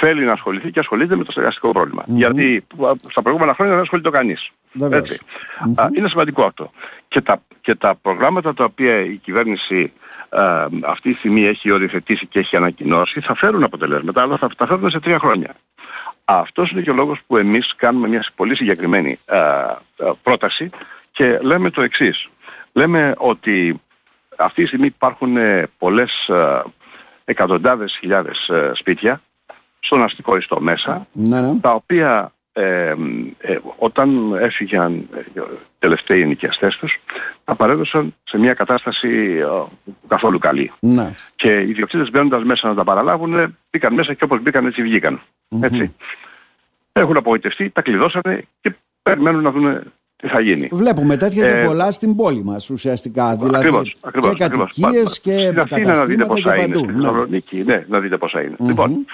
θέλει 0.00 0.24
να 0.24 0.32
ασχοληθεί 0.32 0.70
και 0.70 0.80
ασχολείται 0.80 1.16
με 1.16 1.24
το 1.24 1.30
στεγαστικό 1.30 1.72
πρόβλημα. 1.72 2.02
Mm-hmm. 2.02 2.14
Γιατί 2.14 2.66
στα 3.10 3.22
προηγούμενα 3.22 3.54
χρόνια 3.54 3.74
δεν 3.74 3.82
ασχολείται 3.82 4.10
κανείς. 4.10 4.50
Έτσι. 4.90 5.18
Mm-hmm. 5.66 5.96
είναι 5.96 6.08
σημαντικό 6.08 6.44
αυτό. 6.44 6.70
Και 7.08 7.20
τα, 7.20 7.42
και 7.60 7.74
τα 7.74 7.94
προγράμματα 8.02 8.54
τα 8.54 8.64
οποία 8.64 9.00
η 9.00 9.16
κυβέρνηση 9.16 9.92
α, 10.28 10.66
αυτή 10.84 11.12
τη 11.12 11.18
στιγμή 11.18 11.46
έχει 11.46 11.70
οριοθετήσει 11.70 12.26
και 12.26 12.38
έχει 12.38 12.56
ανακοινώσει 12.56 13.20
θα 13.20 13.34
φέρουν 13.34 13.62
αποτελέσματα, 13.62 14.22
αλλά 14.22 14.36
θα 14.36 14.48
τα 14.56 14.66
φέρουν 14.66 14.90
σε 14.90 15.00
τρία 15.00 15.18
χρόνια. 15.18 15.54
Αυτός 16.24 16.70
είναι 16.70 16.80
και 16.80 16.90
ο 16.90 16.94
λόγος 16.94 17.20
που 17.26 17.36
εμείς 17.36 17.74
κάνουμε 17.76 18.08
μια 18.08 18.24
πολύ 18.36 18.56
συγκεκριμένη 18.56 19.18
πρόταση 20.22 20.70
και 21.10 21.38
λέμε 21.38 21.70
το 21.70 21.82
εξής. 21.82 22.28
Λέμε 22.72 23.14
ότι 23.18 23.80
αυτή 24.36 24.62
τη 24.62 24.66
στιγμή 24.66 24.86
υπάρχουν 24.86 25.36
ε, 25.36 25.66
πολλές 25.78 26.30
εκατοντάδες 27.24 27.96
χιλιάδες 28.00 28.48
ε, 28.48 28.70
σπίτια 28.74 29.20
στον 29.80 30.02
αστικό 30.02 30.36
ιστό 30.36 30.60
μέσα, 30.60 31.06
ναι, 31.12 31.40
ναι. 31.40 31.60
τα 31.60 31.72
οποία 31.72 32.32
ε, 32.56 32.94
ε, 33.38 33.58
όταν 33.78 34.34
έφυγαν 34.34 34.94
οι 35.34 35.40
τελευταίοι 35.78 36.20
ενοικιαστές 36.20 36.76
τους, 36.76 37.00
τα 37.44 37.54
παρέδωσαν 37.54 38.14
σε 38.24 38.38
μια 38.38 38.54
κατάσταση 38.54 39.08
ε, 39.40 39.46
καθόλου 40.08 40.38
καλή. 40.38 40.72
Ναι. 40.80 41.14
Και 41.36 41.60
οι 41.60 41.72
διοκτήτες 41.72 42.10
μπαίνοντας 42.10 42.44
μέσα 42.44 42.68
να 42.68 42.74
τα 42.74 42.84
παραλάβουν, 42.84 43.56
μπήκαν 43.70 43.94
μέσα 43.94 44.14
και 44.14 44.24
όπως 44.24 44.42
μπήκαν 44.42 44.66
έτσι 44.66 44.82
βγήκαν. 44.82 45.20
Έτσι. 45.60 45.94
Έχουν 46.92 47.16
απογοητευτεί, 47.16 47.70
τα 47.70 47.82
κλειδώσανε 47.82 48.44
και 48.60 48.74
περιμένουν 49.02 49.42
να 49.42 49.50
δουν 49.50 49.80
τι 50.16 50.28
θα 50.28 50.40
γίνει. 50.40 50.68
Βλέπουμε 50.72 51.16
τέτοια 51.16 51.52
και 51.52 51.64
πολλά 51.66 51.90
στην 51.90 52.16
πόλη 52.16 52.44
μας 52.44 52.70
ουσιαστικά. 52.70 53.36
Δηλαδή 53.36 53.56
ακριβώς, 53.56 53.96
ακριβώς, 54.00 54.34
και 54.34 54.48
κατοικίες 54.48 55.20
και 55.20 55.52
καταστήματα 55.54 56.34
και 56.34 56.50
παντού. 56.50 56.78
Στην 56.78 57.00
Θεσσαλονίκη, 57.00 57.62
ναι, 57.64 57.84
να 57.88 58.00
δείτε 58.00 58.16
πόσα 58.16 58.42
είναι. 58.42 58.56
Λοιπόν, 58.58 59.06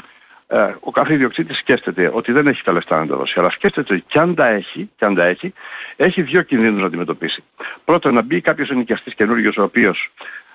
ε, 0.52 0.74
ο 0.80 0.90
κάθε 0.90 1.14
ιδιοκτήτης 1.14 1.58
σκέφτεται 1.58 2.10
ότι 2.12 2.32
δεν 2.32 2.46
έχει 2.46 2.62
τα 2.62 2.72
λεφτά 2.72 2.98
να 2.98 3.06
τα 3.06 3.16
δώσει, 3.16 3.34
αλλά 3.38 3.50
σκέφτεται 3.50 3.94
ότι 3.94 4.04
κι 4.08 4.18
αν 4.18 4.34
τα 4.34 4.46
έχει, 4.46 4.90
κι 4.98 5.04
αν 5.04 5.14
τα 5.14 5.24
έχει, 5.24 5.52
έχει 5.96 6.22
δύο 6.22 6.42
κινδύνους 6.42 6.80
να 6.80 6.86
αντιμετωπίσει. 6.86 7.44
Πρώτον, 7.84 8.14
να 8.14 8.22
μπει 8.22 8.40
κάποιος 8.40 8.70
ενοικιαστής 8.70 9.14
καινούριος 9.14 9.56
ο 9.56 9.62
οποίος 9.62 10.10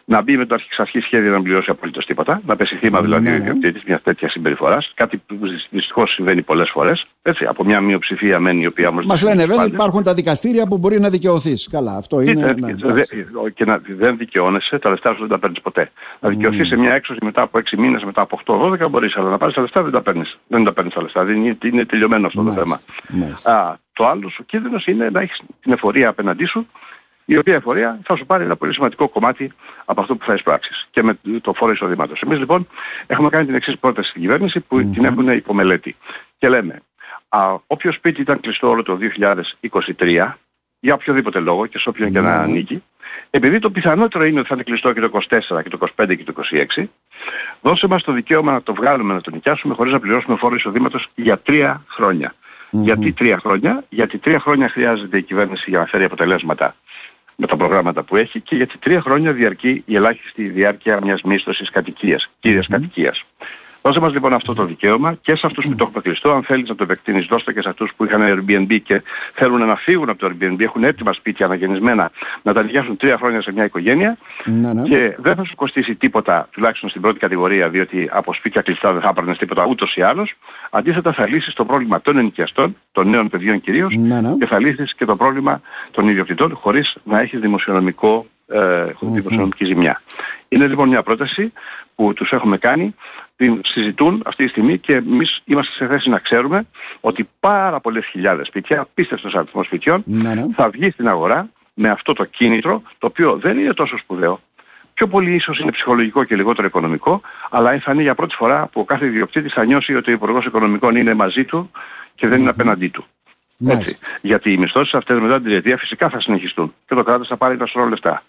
να 0.06 0.22
μπει 0.22 0.38
με 0.38 0.46
το 0.46 0.56
αρχή 0.78 1.00
σχέδιο 1.00 1.32
να 1.32 1.42
πληρώσει 1.42 1.70
απολύτως 1.70 2.06
τίποτα, 2.06 2.42
να 2.46 2.56
πέσει 2.56 2.76
θύμα 2.76 3.02
δηλαδή 3.02 3.24
ναι, 3.24 3.30
ο 3.30 3.34
ναι. 3.34 3.38
ιδιοκτήτης 3.38 3.84
μιας 3.84 4.02
τέτοιας 4.02 4.32
συμπεριφοράς, 4.32 4.92
κάτι 4.94 5.18
που 5.18 5.38
δυστυχώς 5.70 6.14
συμβαίνει 6.14 6.42
πολλές 6.42 6.70
φορές, 6.70 7.06
έτσι, 7.22 7.46
από 7.46 7.64
μια 7.64 7.82
μειοψηφία 7.82 8.40
μένει 8.40 8.62
η 8.62 8.66
οποία 8.66 8.88
όμως... 8.88 9.06
Μας 9.06 9.24
λένε 9.24 9.46
βέβαια 9.46 9.66
υπάρχουν 9.66 10.04
τα 10.04 10.14
δικαστήρια 10.14 10.68
που 10.68 10.78
μπορεί 10.78 11.00
να 11.00 11.10
δικαιωθείς. 11.10 11.68
Καλά, 11.72 11.96
αυτό 11.98 12.22
είναι... 12.22 12.56
ναι, 12.60 12.74
δε, 12.74 13.02
και 13.54 13.66
να, 13.66 13.82
δεν 13.88 14.18
δικαιώνεσαι, 14.18 14.80
τα 14.80 14.90
λεφτά 14.90 15.14
σου 15.14 15.20
δεν 15.20 15.30
τα 15.30 15.40
παίρνεις 15.40 15.62
ποτέ. 15.62 15.92
Να 16.20 16.30
δικαιωθείς 16.30 16.68
σε 16.68 16.76
μια 16.76 16.94
έξωση 16.94 17.20
μετά 17.24 17.42
από 17.42 17.60
6 17.60 17.78
μήνες, 17.78 18.04
μετά 18.04 18.22
από 18.22 18.40
8-12 18.46 18.90
μπορείς, 18.90 19.16
αλλά 19.16 19.30
να 19.30 19.38
πάρεις 19.38 19.56
τα 19.56 19.62
λεφτά 19.62 19.84
δεν 19.84 19.92
τα 19.92 20.02
παίρνεις. 20.02 20.38
Δεν 20.48 20.64
τα 20.64 20.74
παίρνεις 20.74 20.94
τα 20.94 21.02
λεφτά, 21.02 21.22
είναι, 21.22 21.58
είναι 21.64 21.86
τελειωμένο 21.86 22.28
αυτό 22.28 22.44
το 22.44 22.52
θέμα. 22.52 22.80
Α, 23.44 23.76
το 23.94 24.08
άλλο 24.08 24.30
σου 24.30 24.46
κίνδυνος 24.46 24.86
είναι 24.86 25.10
να 25.10 25.22
έχεις 25.22 25.42
την 25.62 25.72
εφορία 25.72 26.10
απέναντί 26.10 26.46
σου 26.46 26.68
η 27.26 27.38
οποία 27.38 27.56
εφορία 27.56 28.00
θα 28.04 28.16
σου 28.16 28.26
πάρει 28.26 28.44
ένα 28.44 28.56
πολύ 28.56 28.74
σημαντικό 28.74 29.10
κομμάτι 29.10 29.52
από 29.86 30.02
αυτό 30.02 30.16
που 30.16 30.26
θα 30.26 30.34
εισπράξεις 30.34 30.88
και 30.92 31.04
με 31.04 31.20
το 31.42 31.54
φόρο 31.54 31.72
εισοδήματος. 31.72 32.22
Εμείς 32.22 32.40
λοιπόν 32.40 32.68
έχουμε 33.08 33.30
κάνει 33.30 33.46
την 33.46 33.56
εξής 33.56 33.78
πρόταση 33.78 34.10
στην 34.10 34.22
κυβέρνηση 34.22 34.60
που 34.60 34.78
mm-hmm. 34.78 34.92
την 34.94 35.06
έχουν 35.06 35.28
υπομελέτη. 35.30 35.96
Και 36.38 36.50
λέμε, 36.50 36.82
α, 37.30 37.56
όποιο 37.68 37.92
σπίτι 37.92 38.22
ήταν 38.22 38.40
κλειστό 38.40 38.70
όλο 38.70 38.84
το 38.84 38.98
2023, 39.98 40.32
για 40.80 40.94
οποιοδήποτε 40.94 41.40
λόγο 41.40 41.66
και 41.66 41.80
σε 41.80 41.90
όποιον 41.90 42.12
και 42.12 42.20
να 42.20 42.34
ανήκει, 42.34 42.84
επειδή 43.30 43.60
το 43.60 43.72
πιθανότερο 43.72 44.26
είναι 44.26 44.40
ότι 44.40 44.48
θα 44.48 44.54
είναι 44.54 44.64
κλειστό 44.64 44.94
και 44.94 45.00
το 45.00 45.10
24 45.30 45.64
και 45.64 45.70
το 45.70 45.88
25 45.96 46.18
και 46.18 46.24
το 46.24 46.34
26, 46.78 46.84
δώσε 47.62 47.88
μας 47.88 48.04
το 48.04 48.12
δικαίωμα 48.12 48.52
να 48.52 48.62
το 48.62 48.74
βγάλουμε, 48.74 49.14
να 49.14 49.22
το 49.22 49.32
νοικιάσουμε 49.32 49.74
χωρίς 49.74 49.94
να 49.94 50.00
πληρώσουμε 50.00 50.38
φόρο 50.38 50.56
εισοδήματος 50.56 51.08
για 51.16 51.38
τρία 51.38 51.84
χρόνια. 51.88 52.34
Γιατί 52.70 53.12
τρία 53.12 53.40
χρόνια, 53.40 53.84
γιατί 53.90 54.18
τρία 54.18 54.40
χρόνια 54.40 54.70
χρειάζεται 54.70 55.18
η 55.18 55.22
κυβέρνηση 55.22 55.70
για 55.70 55.80
να 55.80 55.86
φέρει 55.86 56.04
αποτελέσματα 56.04 56.76
με 57.36 57.48
τα 57.48 57.58
προγράμματα 57.58 58.04
που 58.04 58.16
έχει 58.16 58.40
και 58.42 58.56
γιατί 58.56 58.78
τρία 58.78 59.02
χρόνια 59.02 59.34
διαρκεί 59.34 59.84
η 59.86 59.96
ελάχιστη 59.96 60.50
διάρκεια 60.50 61.00
μιας 61.02 61.22
μίσθωσης 61.22 61.70
κατοικίας, 61.70 62.30
κύριας 62.40 62.66
mm-hmm. 62.66 62.72
κατοικίας. 62.72 63.24
Δώσε 63.86 64.00
μας 64.00 64.14
λοιπόν 64.14 64.34
αυτό 64.34 64.54
το 64.54 64.66
δικαίωμα 64.66 65.18
και 65.22 65.36
σε 65.36 65.46
αυτούς 65.46 65.66
που 65.66 65.76
το 65.76 65.88
έχουν 65.90 66.02
κλειστό, 66.02 66.32
αν 66.32 66.44
θέλεις 66.44 66.70
να 66.70 66.76
το 66.76 66.84
επεκτείνεις 66.84 67.26
δώστε 67.26 67.54
και 67.54 67.62
σε 67.62 67.70
αυτούς 67.70 67.92
που 67.96 68.06
είχαν 68.06 68.22
Airbnb 68.22 68.80
και 68.84 69.02
θέλουν 69.34 69.66
να 69.66 69.76
φύγουν 69.76 70.10
από 70.10 70.20
το 70.20 70.28
Airbnb, 70.32 70.60
έχουν 70.60 70.84
έτοιμα 70.84 71.14
σπίτια 71.14 71.46
αναγεννισμένα 71.46 72.12
να 72.42 72.54
τα 72.54 72.64
νοικιάσουν 72.64 72.98
τρία 72.98 73.18
χρόνια 73.18 73.42
σε 73.42 73.52
μια 73.52 73.64
οικογένεια 73.64 74.18
ναι, 74.46 74.74
ναι. 74.74 74.82
και 74.82 75.16
δεν 75.20 75.36
θα 75.36 75.44
σου 75.44 75.56
κοστίσει 75.56 75.96
τίποτα, 75.96 76.48
τουλάχιστον 76.52 76.90
στην 76.90 77.02
πρώτη 77.02 77.20
κατηγορία, 77.20 77.70
διότι 77.70 78.10
από 78.12 78.34
σπίτια 78.34 78.62
κλειστά 78.62 78.92
δεν 78.92 79.02
θα 79.02 79.10
έπαιρνες 79.10 79.38
τίποτα 79.38 79.66
ούτως 79.66 79.96
ή 79.96 80.02
άλλως. 80.02 80.34
Αντίθετα 80.70 81.14
θα 81.14 81.28
λύσεις 81.28 81.54
το 81.54 81.66
πρόβλημα 81.66 82.02
των 82.02 82.18
ενοικιαστών, 82.18 82.76
των 82.92 83.10
νέων 83.10 83.30
παιδιών 83.30 83.62
κυρίως 83.62 83.96
ναι, 83.96 84.22
ναι. 84.22 84.36
και 84.40 84.46
θα 84.46 84.60
λύσεις 84.60 84.96
και 84.96 85.06
το 85.06 85.16
πρόβλημα 85.16 85.62
των 85.92 86.08
ιδιοκτητών 86.08 86.56
χωρίς 86.56 86.96
να 87.04 87.20
έχεις 87.20 87.40
δημοσιονομικό 87.40 88.26
ε, 88.48 88.86
δημοσιονομική 89.00 89.66
ζημιά. 89.66 90.02
Είναι 90.48 90.68
λοιπόν 90.68 90.90
μια 90.90 91.04
πρόταση 91.04 91.52
που 91.96 92.14
τους 92.14 92.32
έχουμε 92.32 92.58
κάνει, 92.58 92.96
την 93.36 93.62
συζητούν 93.66 94.22
αυτή 94.26 94.44
τη 94.44 94.50
στιγμή 94.50 94.78
και 94.78 94.96
εμείς 94.96 95.42
είμαστε 95.46 95.74
σε 95.74 95.88
θέση 95.88 96.10
να 96.10 96.20
ξέρουμε 96.20 96.66
ότι 97.00 97.30
πάρα 97.40 97.80
πολλές 97.80 98.06
χιλιάδες 98.06 98.48
σπίτια, 98.48 98.82
απίστευτος 98.82 99.34
αριθμός 99.34 99.66
σπιτιών, 99.66 100.04
ναι, 100.06 100.34
ναι. 100.34 100.46
θα 100.56 100.70
βγει 100.70 100.90
στην 100.90 101.08
αγορά 101.08 101.50
με 101.74 101.90
αυτό 101.90 102.14
το 102.14 102.24
κίνητρο, 102.24 102.82
το 102.98 103.08
οποίο 103.08 103.38
δεν 103.38 103.58
είναι 103.58 103.74
τόσο 103.74 103.98
σπουδαίο, 103.98 104.40
πιο 104.96 105.08
πολύ 105.08 105.34
ίσως 105.34 105.60
είναι 105.60 105.72
ψυχολογικό 105.72 106.24
και 106.24 106.36
λιγότερο 106.36 106.68
οικονομικό, 106.68 107.22
αλλά 107.50 107.80
θα 107.80 107.92
είναι 107.92 108.02
για 108.02 108.16
πρώτη 108.16 108.36
φορά 108.36 108.68
που 108.72 108.80
ο 108.80 108.84
κάθε 108.84 109.06
ιδιοκτήτης 109.06 109.54
θα 109.54 109.66
νιώσει 109.66 109.96
ότι 109.96 110.10
ο 110.10 110.14
Υπουργός 110.14 110.46
Οικονομικών 110.46 110.96
είναι 110.96 111.14
μαζί 111.14 111.44
του 111.44 111.72
και 112.16 112.28
δεν 112.28 112.40
είναι 112.40 112.50
απέναντί 112.50 112.88
του. 112.88 113.06
Έτσι. 113.68 113.98
Γιατί 114.22 114.52
οι 114.52 114.58
μισθώσεις 114.58 114.94
αυτές 114.94 115.20
μετά 115.20 115.36
την 115.36 115.44
τριετία 115.44 115.78
φυσικά 115.78 116.10
θα 116.10 116.22
συνεχιστούν 116.22 116.74
και 116.88 116.96
το 116.96 117.04
κράτος 117.04 117.28
θα 117.28 117.38
πάρει 117.38 117.58
τα 117.58 117.66
σωρό 117.66 117.88
λεφτά. 117.88 118.24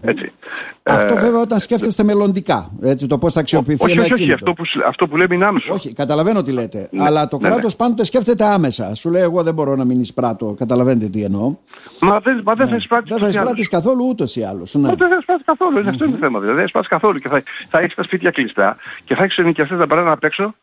Έτσι. 0.00 0.32
Αυτό 0.82 1.14
ε, 1.14 1.20
βέβαια 1.20 1.40
όταν 1.40 1.58
σκέφτεστε 1.58 2.02
μελλοντικά, 2.02 2.70
έτσι, 2.82 3.06
το 3.06 3.18
πώς 3.18 3.32
θα 3.32 3.40
αξιοποιηθεί 3.40 3.84
όχι, 3.84 3.92
ένα 3.92 4.02
όχι, 4.02 4.12
όχι, 4.12 4.32
αυτό 4.32 4.52
που, 4.52 4.62
αυτό 4.86 5.08
που 5.08 5.16
λέμε 5.16 5.34
είναι 5.34 5.44
άμεσο. 5.44 5.72
Όχι, 5.74 5.92
καταλαβαίνω 5.92 6.42
τι 6.42 6.52
λέτε. 6.52 6.88
Ναι, 6.90 7.04
αλλά 7.04 7.28
το 7.28 7.38
ναι, 7.42 7.48
κράτος 7.48 7.72
ναι. 7.72 7.78
πάντοτε 7.78 8.04
σκέφτεται 8.04 8.44
άμεσα. 8.44 8.94
Σου 8.94 9.10
λέει 9.10 9.22
εγώ 9.22 9.42
δεν 9.42 9.54
μπορώ 9.54 9.76
να 9.76 9.84
μην 9.84 10.00
εισπράττω. 10.00 10.54
Καταλαβαίνετε 10.58 11.08
τι 11.08 11.22
εννοώ. 11.22 11.56
Μα 12.00 12.20
δεν, 12.20 12.40
μα 12.44 12.54
δεν 12.54 12.64
ναι. 12.64 12.70
θα 12.70 12.76
εισπράττεις 12.76 13.10
Δεν 13.10 13.22
θα 13.22 13.28
εισπράττεις 13.28 13.68
καθόλου 13.68 14.06
ούτως 14.08 14.36
ή 14.36 14.42
άλλως. 14.42 14.74
Ναι. 14.74 14.88
Μα 14.88 14.94
δεν 14.94 15.08
θα 15.08 15.16
εισπράττεις 15.18 15.46
καθόλου. 15.46 15.78
Mm-hmm. 15.78 15.88
Αυτό 15.88 16.04
είναι 16.04 16.12
το 16.12 16.18
θέμα. 16.20 16.38
Δηλαδή, 16.38 16.56
δεν 16.56 16.56
θα 16.56 16.64
εισπράττεις 16.64 16.90
καθόλου. 16.90 17.18
Και 17.18 17.28
θα, 17.28 17.42
θα 17.68 17.78
έχεις 17.78 17.94
τα 17.94 18.02
σπίτια 18.02 18.30
κλειστά 18.30 18.76
και 19.04 19.14
θα 19.14 19.24
έχεις 19.24 19.36
ενοικιαστές 19.36 19.78
να 19.78 19.86
περνάνε 19.86 20.10
απ' 20.10 20.24
έξω 20.24 20.54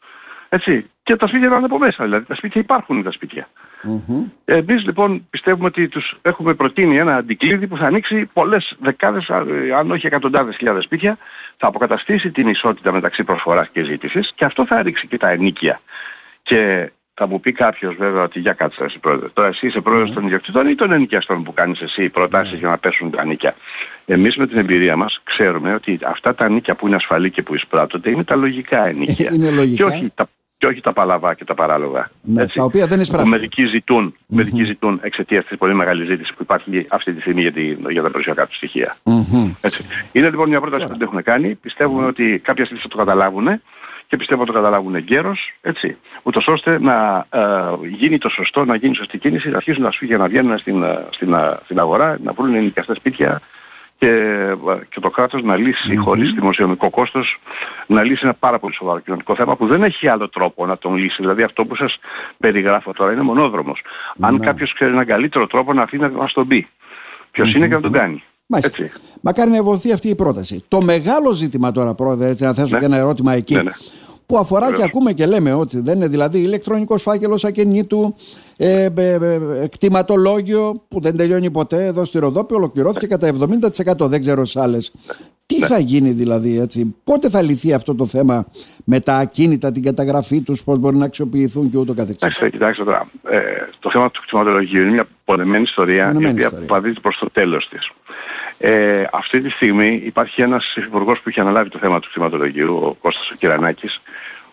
έτσι. 0.49 0.89
Και 1.03 1.15
τα 1.15 1.27
σπίτια 1.27 1.47
είναι 1.47 1.55
από 1.55 1.77
μέσα, 1.77 2.03
δηλαδή 2.03 2.25
τα 2.25 2.35
σπίτια 2.35 2.61
υπάρχουν 2.61 3.03
τα 3.03 3.11
σπίτια. 3.11 3.49
Mm-hmm. 3.83 4.23
Εμείς 4.45 4.83
λοιπόν 4.83 5.27
πιστεύουμε 5.29 5.67
ότι 5.67 5.87
τους 5.87 6.17
έχουμε 6.21 6.53
προτείνει 6.53 6.97
ένα 6.97 7.15
αντικλείδι 7.15 7.67
που 7.67 7.77
θα 7.77 7.85
ανοίξει 7.85 8.29
πολλές 8.33 8.75
δεκάδες, 8.79 9.29
αν 9.77 9.91
όχι 9.91 10.05
εκατοντάδες 10.05 10.55
χιλιάδες 10.55 10.83
σπίτια, 10.83 11.17
θα 11.57 11.67
αποκαταστήσει 11.67 12.31
την 12.31 12.47
ισότητα 12.47 12.91
μεταξύ 12.91 13.23
προσφοράς 13.23 13.69
και 13.69 13.83
ζήτησης 13.83 14.31
και 14.35 14.45
αυτό 14.45 14.65
θα 14.65 14.81
ρίξει 14.81 15.07
και 15.07 15.17
τα 15.17 15.29
ενίκια. 15.29 15.81
Και 16.43 16.91
θα 17.13 17.27
μου 17.27 17.39
πει 17.39 17.51
κάποιος 17.51 17.95
βέβαια 17.95 18.23
ότι 18.23 18.39
για 18.39 18.53
κάτσε 18.53 18.83
εσύ 18.83 18.99
πρόεδρε. 18.99 19.29
Τώρα 19.29 19.47
εσύ 19.47 19.67
είσαι 19.67 19.81
πρόεδρος 19.81 20.11
mm. 20.11 20.13
των 20.13 20.25
ιδιοκτητών 20.25 20.67
ή 20.67 20.75
των 20.75 20.91
ενοικιαστών 20.91 21.43
που 21.43 21.53
κάνεις 21.53 21.81
εσύ 21.81 22.09
προτάσεις 22.09 22.55
mm. 22.55 22.59
για 22.59 22.69
να 22.69 22.77
πέσουν 22.77 23.11
τα 23.11 23.25
νίκια. 23.25 23.55
Εμείς 24.05 24.35
με 24.35 24.47
την 24.47 24.57
εμπειρία 24.57 24.95
μας 24.95 25.21
ξέρουμε 25.23 25.73
ότι 25.73 25.99
αυτά 26.05 26.35
τα 26.35 26.49
νίκια 26.49 26.75
που 26.75 26.87
είναι 26.87 26.95
ασφαλή 26.95 27.31
και 27.31 27.41
που 27.41 27.55
εισπράττονται 27.55 28.09
είναι 28.09 28.23
τα 28.23 28.35
λογικά 28.35 28.87
ενίκια. 28.87 29.31
είναι 29.33 29.49
λογικά. 29.49 29.75
Και 29.75 29.95
όχι 29.95 30.11
τα 30.15 30.29
και 30.59 30.67
όχι 30.67 30.81
τα 30.81 30.93
παλαβά 30.93 31.33
και 31.33 31.45
τα 31.45 31.53
παράλογα. 31.53 32.09
Ναι, 32.21 32.45
τα 32.47 32.63
οποία 32.63 32.87
δεν 32.87 32.99
εισπράττουν. 32.99 33.29
Μερικοί 33.29 33.65
ζητούν, 33.65 34.13
mm-hmm. 34.13 34.35
μερικοί 34.35 34.63
ζητούν 34.63 34.99
εξαιτίας 35.03 35.45
της 35.45 35.57
πολύ 35.57 35.73
μεγάλης 35.73 36.07
ζήτησης 36.07 36.33
που 36.33 36.41
υπάρχει 36.41 36.85
αυτή 36.89 37.13
τη 37.13 37.21
στιγμή 37.21 37.41
για, 37.41 37.51
τη, 37.51 37.63
για 37.89 38.01
τα 38.01 38.07
περιουσιακά 38.07 38.47
τους 38.47 38.55
στοιχεία. 38.55 38.95
Mm-hmm. 39.03 39.51
Έτσι. 39.61 39.85
Είναι 40.11 40.29
λοιπόν 40.29 40.49
μια 40.49 40.61
πρόταση 40.61 40.85
που 40.85 40.91
δεν 40.91 41.01
έχουμε 41.01 41.21
κάνει. 41.21 41.55
Πιστεύουμε 41.55 42.05
mm-hmm. 42.05 42.09
ότι 42.09 42.41
κάποια 42.43 42.65
στιγμή 42.65 42.81
θα 42.81 42.89
το 42.89 42.97
καταλάβουν 42.97 43.61
και 44.07 44.17
πιστεύω 44.17 44.41
ότι 44.41 44.51
το 44.51 44.57
καταλάβουν 44.57 44.95
εγκαίρως, 44.95 45.53
έτσι, 45.61 45.97
ούτως 46.23 46.47
ώστε 46.47 46.79
να 46.79 47.25
ε, 47.29 47.41
γίνει 47.87 48.17
το 48.17 48.29
σωστό, 48.29 48.65
να 48.65 48.75
γίνει 48.75 48.95
σωστή 48.95 49.17
κίνηση, 49.17 49.49
να 49.49 49.57
αρχίσουν 49.57 49.83
τα 49.83 49.91
σπίτια 49.91 50.17
να 50.17 50.27
βγαίνουν 50.27 50.57
στην, 50.57 50.83
ε, 50.83 51.05
στην, 51.09 51.33
ε, 51.33 51.57
στην 51.63 51.79
αγορά, 51.79 52.17
να 52.23 52.31
βρουν 52.31 52.55
ενοικιαστές 52.55 52.97
σπίτια, 52.97 53.41
και, 53.99 54.55
και 54.89 54.99
το 54.99 55.09
κράτος 55.09 55.43
να 55.43 55.55
λύσει 55.55 55.89
mm-hmm. 55.91 56.03
χωρίς 56.03 56.31
δημοσιονομικό 56.31 56.89
κόστος 56.89 57.39
να 57.87 58.03
λύσει 58.03 58.21
ένα 58.23 58.33
πάρα 58.33 58.59
πολύ 58.59 58.73
σοβαρό 58.73 58.99
κοινωνικό 58.99 59.35
θέμα 59.35 59.55
που 59.55 59.67
δεν 59.67 59.83
έχει 59.83 60.07
άλλο 60.07 60.29
τρόπο 60.29 60.65
να 60.65 60.77
τον 60.77 60.95
λύσει. 60.95 61.15
Δηλαδή 61.19 61.43
αυτό 61.43 61.65
που 61.65 61.75
σας 61.75 61.99
περιγράφω 62.37 62.93
τώρα 62.93 63.11
είναι 63.11 63.21
μονόδρομος. 63.21 63.81
Αν 64.19 64.33
ναι. 64.33 64.45
κάποιος 64.45 64.73
ξέρει 64.73 64.91
έναν 64.91 65.05
καλύτερο 65.05 65.47
τρόπο 65.47 65.73
να 65.73 65.81
αφήνει 65.81 66.01
να 66.01 66.09
μας 66.09 66.33
τον 66.33 66.47
πει. 66.47 66.67
Ποιος 67.31 67.53
είναι 67.53 67.67
και 67.67 67.73
να 67.73 67.81
τον 67.81 67.91
κάνει. 67.91 68.23
Μάλιστα. 68.45 68.83
Έτσι. 68.83 68.99
Μακάρι 69.21 69.49
να 69.49 69.57
ευωθεί 69.57 69.91
αυτή 69.91 70.09
η 70.09 70.15
πρόταση. 70.15 70.63
Το 70.67 70.81
μεγάλο 70.81 71.33
ζήτημα 71.33 71.71
τώρα, 71.71 71.93
πρόεδρε, 71.93 72.27
έτσι, 72.29 72.43
να 72.43 72.53
θέσω 72.53 72.73
ναι. 72.73 72.79
και 72.79 72.85
ένα 72.85 72.97
ερώτημα 72.97 73.33
εκεί. 73.33 73.53
Ναι, 73.53 73.61
ναι 73.61 73.71
που 74.29 74.37
αφορά 74.37 74.73
και 74.73 74.83
ακούμε 74.83 75.13
και 75.13 75.25
λέμε 75.25 75.53
ότι 75.53 75.81
δεν 75.81 75.95
είναι 75.95 76.07
δηλαδή 76.07 76.39
ηλεκτρονικός 76.39 77.01
φάκελος 77.01 77.43
ακινήτου, 77.45 78.15
ε, 78.57 78.87
ε, 78.95 79.13
ε, 79.13 79.67
κτηματολόγιο 79.67 80.73
που 80.87 81.01
δεν 81.01 81.17
τελειώνει 81.17 81.51
ποτέ 81.51 81.85
εδώ 81.85 82.05
στη 82.05 82.19
Ροδόπη 82.19 82.53
ολοκληρώθηκε 82.53 83.07
κατά 83.07 83.31
70% 83.99 84.07
δεν 84.07 84.21
ξέρω 84.21 84.45
σε 84.45 84.61
άλλες. 84.61 84.91
Τι 85.45 85.59
ναι. 85.59 85.65
θα 85.65 85.79
γίνει 85.79 86.11
δηλαδή 86.11 86.59
έτσι, 86.59 86.95
πότε 87.03 87.29
θα 87.29 87.41
λυθεί 87.41 87.73
αυτό 87.73 87.95
το 87.95 88.05
θέμα 88.05 88.45
με 88.83 88.99
τα 88.99 89.13
ακίνητα, 89.13 89.71
την 89.71 89.83
καταγραφή 89.83 90.41
τους, 90.41 90.63
πώς 90.63 90.79
μπορεί 90.79 90.97
να 90.97 91.05
αξιοποιηθούν 91.05 91.69
και 91.69 91.77
ούτω 91.77 91.93
καθεξής; 91.93 92.17
Κοιτάξτε, 92.17 92.49
κοιτάξτε 92.49 92.83
τώρα, 92.83 93.09
ε, 93.29 93.39
το 93.79 93.91
θέμα 93.91 94.11
του 94.11 94.21
κτηματολογίου 94.25 94.81
είναι 94.81 94.91
μια 94.91 95.07
πονεμένη 95.25 95.63
ιστορία 95.63 96.15
η 96.19 96.25
οποία 96.25 96.51
παδίζει 96.67 96.99
προς 97.01 97.17
το 97.17 97.29
τέλος 97.31 97.69
της. 97.69 97.91
Ε, 98.61 99.03
αυτή 99.11 99.41
τη 99.41 99.49
στιγμή 99.49 100.01
υπάρχει 100.05 100.41
ένας 100.41 100.75
υπουργός 100.75 101.19
που 101.19 101.29
έχει 101.29 101.39
αναλάβει 101.39 101.69
το 101.69 101.79
θέμα 101.79 101.99
του 101.99 102.09
κτηματολογίου, 102.09 102.75
ο 102.75 102.93
Κώστας 103.01 103.29
ο 103.29 103.35
Κυρανάκης, 103.35 104.01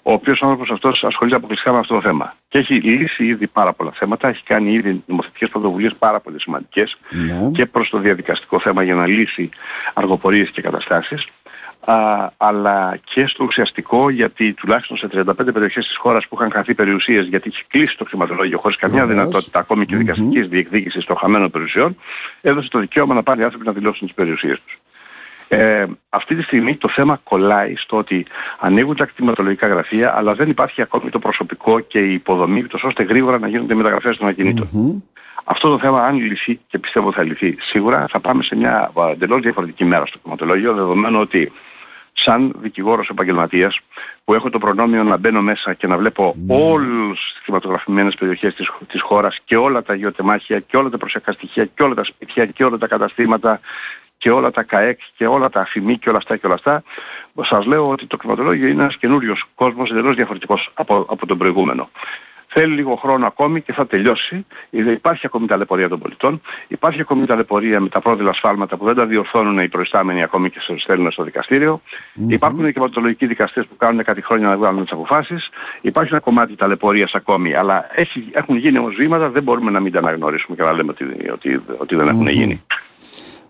ο 0.03 0.13
οποίος 0.13 0.43
άνθρωπος 0.43 0.71
αυτός 0.71 1.05
ασχολείται 1.05 1.37
αποκλειστικά 1.37 1.73
με 1.73 1.79
αυτό 1.79 1.95
το 1.95 2.01
θέμα. 2.01 2.37
Και 2.49 2.59
έχει 2.59 2.75
λύσει 2.75 3.25
ήδη 3.25 3.47
πάρα 3.47 3.73
πολλά 3.73 3.91
θέματα, 3.95 4.29
έχει 4.29 4.43
κάνει 4.43 4.73
ήδη 4.73 5.03
νομοθετικές 5.07 5.49
πρωτοβουλίες 5.49 5.95
πάρα 5.99 6.21
πολύ 6.21 6.41
σημαντικές 6.41 6.97
ναι. 7.11 7.51
και 7.53 7.67
προς 7.67 7.89
το 7.89 7.99
διαδικαστικό 7.99 8.61
θέμα 8.61 8.83
για 8.83 8.95
να 8.95 9.07
λύσει 9.07 9.49
αργοπορίες 9.95 10.51
και 10.51 10.63
καταστάσεις. 10.63 11.27
Α, 11.87 12.29
αλλά 12.37 12.99
και 13.05 13.27
στο 13.27 13.45
ουσιαστικό 13.45 14.11
γιατί 14.11 14.53
τουλάχιστον 14.53 14.97
σε 14.97 15.09
35 15.13 15.53
περιοχές 15.53 15.87
της 15.87 15.97
χώρας 15.97 16.27
που 16.29 16.37
είχαν 16.39 16.51
χαθεί 16.51 16.75
περιουσίες 16.75 17.27
γιατί 17.27 17.49
είχε 17.49 17.63
κλείσει 17.69 17.97
το 17.97 18.05
χρηματολόγιο 18.05 18.59
χωρίς 18.59 18.77
καμιά 18.77 19.07
δυνατότητα 19.07 19.59
ακόμη 19.59 19.87
και 19.87 19.97
δικαστικής 19.97 20.49
διεκδίκησης 20.49 21.05
των 21.05 21.17
χαμένων 21.17 21.51
περιουσιών 21.51 21.97
έδωσε 22.41 22.69
το 22.69 22.79
δικαίωμα 22.79 23.15
να 23.15 23.23
πάνε 23.23 23.41
οι 23.41 23.45
άνθρωποι 23.45 23.67
να 23.67 23.73
δηλώσουν 23.73 24.07
τις 24.07 24.17
περιουσίες 24.17 24.63
τους. 24.65 24.79
Ε, 25.49 25.85
αυτή 26.09 26.35
τη 26.35 26.43
στιγμή 26.43 26.77
το 26.77 26.89
θέμα 26.89 27.21
κολλάει 27.25 27.77
στο 27.77 27.97
ότι 27.97 28.27
ανοίγουν 28.59 28.97
τα 28.97 29.05
κτηματολογικά 29.05 29.67
γραφεία 29.67 30.17
αλλά 30.17 30.35
δεν 30.35 30.49
υπάρχει 30.49 30.83
ακόμη 30.83 31.11
το 31.11 31.19
προσωπικό 31.19 31.81
και 31.81 31.99
η 31.99 32.13
υποδομή 32.13 32.67
ώστε 32.83 33.03
γρήγορα 33.03 33.39
να 33.39 33.49
γίνονται 33.49 33.75
μεταγραφές 33.75 34.17
των 34.17 34.29
ακινήτων. 34.29 35.03
Αυτό 35.49 35.69
το 35.69 35.79
θέμα 35.79 36.03
αν 36.03 36.17
λυθεί 36.17 36.61
και 36.67 36.79
πιστεύω 36.79 37.13
θα 37.13 37.23
λυθεί 37.23 37.57
σίγουρα 37.61 38.07
θα 38.09 38.21
πάμε 38.21 38.43
σε 38.43 38.57
μια 38.57 38.93
εντελώς 39.13 39.41
διαφορετική 39.41 39.85
μέρα 39.85 40.07
στο 40.07 40.19
κτηματολόγιο 40.19 40.75
δεδομένου 40.75 41.21
ότι 41.21 41.53
σαν 42.27 42.53
δικηγόρος 42.59 43.09
επαγγελματίας 43.09 43.81
που 44.25 44.35
έχω 44.35 44.51
το 44.51 44.59
προνόμιο 44.59 45.03
να 45.03 45.17
μπαίνω 45.17 45.43
μέσα 45.43 45.75
και 45.75 45.87
να 45.87 45.97
βλέπω 45.97 46.35
mm. 46.37 46.55
όλες 46.55 47.19
τις 47.19 47.41
κτηματογραφημένες 47.43 48.15
περιοχές 48.15 48.55
της, 48.55 48.71
της 48.89 49.01
χώρας 49.03 49.39
και 49.45 49.57
όλα 49.57 49.83
τα 49.83 49.95
γεωτεμάχια 49.95 50.61
και 50.61 50.77
όλα 50.77 50.89
τα 50.89 50.99
προσιακά 50.99 51.33
στοιχεία 51.33 51.65
και 51.65 51.83
όλα 51.83 51.95
τα 51.95 52.05
σπίτια 52.05 52.47
και 52.47 52.65
όλα 52.65 52.79
τα 52.79 52.87
καταστήματα 52.87 53.61
και 54.19 54.31
όλα 54.31 54.51
τα 54.51 54.63
ΚΑΕΚ 54.63 55.01
και 55.17 55.27
όλα 55.27 55.49
τα 55.51 55.61
αφημί 55.61 55.99
και 55.99 56.09
όλα 56.09 56.19
αυτά 56.19 56.37
και 56.37 56.47
όλα 56.47 56.55
αυτά, 56.55 56.83
σας 57.41 57.67
λέω 57.67 57.89
ότι 57.89 58.07
το 58.07 58.17
κλιματολόγιο 58.17 58.69
είναι 58.69 58.83
ένας 58.83 58.97
καινούριος 58.97 59.45
κόσμος 59.55 59.91
εντελώς 59.91 60.17
διαφορετικός 60.17 60.71
από, 60.75 61.07
από 61.09 61.27
τον 61.27 61.39
προηγούμενο. 61.39 61.91
Θέλει 62.47 62.75
λίγο 62.75 62.97
χρόνο 62.97 63.27
ακόμη 63.27 63.61
και 63.61 63.73
θα 63.73 63.87
τελειώσει. 63.87 64.47
Υπάρχει 64.71 65.27
ακόμη 65.27 65.47
ταλαιπωρία 65.47 65.89
των 65.89 65.99
πολιτών. 65.99 66.41
Υπάρχει 66.69 67.01
ακόμη 67.01 67.27
ταλαιπωρία 67.27 67.81
με 67.81 67.89
τα 67.89 68.01
πρόδειλα 68.01 68.33
σφάλματα 68.33 68.77
που 68.77 68.85
δεν 68.85 68.95
τα 68.95 69.07
διορθώνουν 69.07 69.59
οι 69.59 69.69
προϊστάμενοι 69.69 70.23
ακόμη 70.23 70.51
και 70.51 70.61
σε 70.61 70.79
στέλνουν 70.79 71.11
στο 71.11 71.23
δικαστήριο. 71.23 71.81
Mm-hmm. 71.85 72.31
Υπάρχουν 72.31 72.73
και 72.73 72.81
πατολογικοί 72.81 73.27
δικαστές 73.27 73.67
που 73.67 73.77
κάνουν 73.77 74.05
κάτι 74.05 74.23
χρόνια 74.23 74.49
να 74.49 74.57
βγάλουν 74.57 74.83
τις 74.83 74.93
αποφάσεις. 74.93 75.49
Υπάρχει 75.81 76.11
ένα 76.13 76.21
κομμάτι 76.21 76.57
ταλαιπωρίας 76.57 77.15
ακόμη. 77.15 77.55
Αλλά 77.55 77.87
έχει, 77.95 78.29
έχουν 78.33 78.57
γίνει 78.57 78.79
όμως 78.79 78.95
βήματα, 78.95 79.31
δεν 79.31 79.43
μπορούμε 79.43 79.71
να 79.71 79.81
μην 79.81 79.93
τα 79.93 79.99
αναγνωρίσουμε 79.99 80.57
και 80.57 80.63
να 80.63 80.73
λέμε 80.73 80.91
ότι, 80.91 81.31
ότι, 81.33 81.63
ότι 81.77 81.97
δεν 81.97 82.09
έχουν 82.09 82.29
γίνει. 82.29 82.63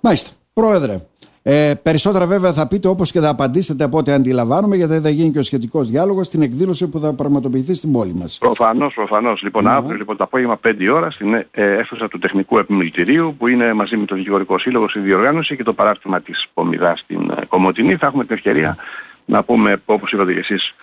Μάλιστα. 0.00 0.30
Πρόεδρε, 0.60 1.00
ε, 1.48 1.74
περισσότερα 1.82 2.26
βέβαια 2.26 2.52
θα 2.52 2.68
πείτε 2.68 2.88
όπως 2.88 3.10
και 3.12 3.20
θα 3.20 3.28
απαντήσετε 3.28 3.84
από 3.84 3.98
ό,τι 3.98 4.12
αντιλαμβάνομαι 4.12 4.76
γιατί 4.76 5.00
θα 5.00 5.08
γίνει 5.08 5.30
και 5.30 5.38
ο 5.38 5.42
σχετικός 5.42 5.90
διάλογος 5.90 6.26
στην 6.26 6.42
εκδήλωση 6.42 6.88
που 6.88 6.98
θα 6.98 7.14
πραγματοποιηθεί 7.14 7.74
στην 7.74 7.92
πόλη 7.92 8.14
μας. 8.14 8.38
Προφανώς, 8.38 8.94
προφανώς. 8.94 9.42
Λοιπόν, 9.42 9.64
mm-hmm. 9.64 9.70
αύριο 9.70 9.96
λοιπόν, 9.96 10.16
το 10.16 10.24
απόγευμα 10.24 10.60
5 10.64 10.74
ώρα 10.92 11.10
στην 11.10 11.34
ε, 11.34 11.46
αίθουσα 11.50 12.08
του 12.08 12.18
Τεχνικού 12.18 12.58
Επιμελητηρίου 12.58 13.34
που 13.38 13.48
είναι 13.48 13.72
μαζί 13.72 13.96
με 13.96 14.04
το 14.04 14.14
Δικηγορικό 14.14 14.58
Σύλλογο 14.58 14.88
στη 14.88 14.98
διοργάνωση 14.98 15.56
και 15.56 15.62
το 15.62 15.72
παράρτημα 15.72 16.20
της 16.20 16.46
Πομιδάς 16.54 17.00
στην 17.00 17.30
ε, 17.30 17.44
Κομωτινή. 17.48 17.96
Θα 17.96 18.06
έχουμε 18.06 18.24
την 18.24 18.34
ευκαιρία 18.34 18.76
να 19.24 19.42
πούμε 19.42 19.82
όπως 19.84 20.12
είπατε 20.12 20.32
και 20.32 20.38
εσείς 20.38 20.74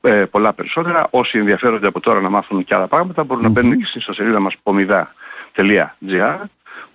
ε, 0.00 0.10
πολλά 0.10 0.52
περισσότερα. 0.52 1.06
Όσοι 1.10 1.38
ενδιαφέρονται 1.38 1.86
από 1.86 2.00
τώρα 2.00 2.20
να 2.20 2.28
μάθουν 2.28 2.64
και 2.64 2.74
άλλα 2.74 2.86
πράγματα 2.86 3.24
μπορούν 3.24 3.44
mm-hmm. 3.44 3.46
να 3.46 3.60
μπαίνουν 3.60 3.78
και 3.78 3.84
στην 3.86 4.00
ιστοσελίδα 4.00 4.40
μας 4.40 4.54
pomida.gr 4.62 6.36